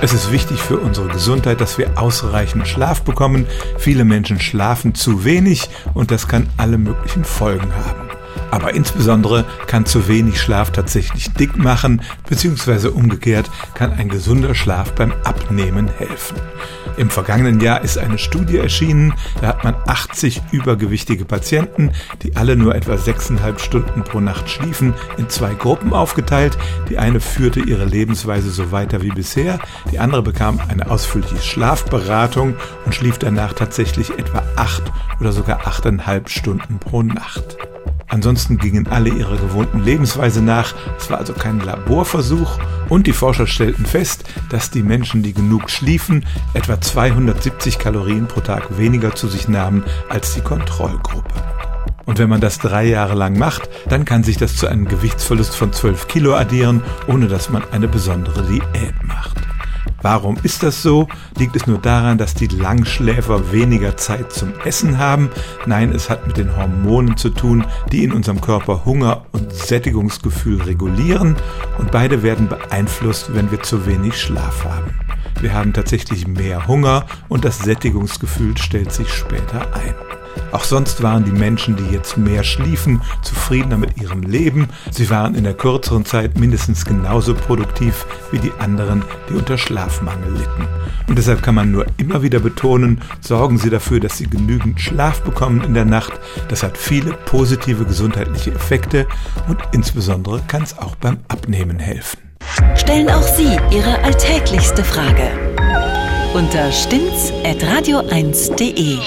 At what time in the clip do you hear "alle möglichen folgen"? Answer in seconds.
6.56-7.74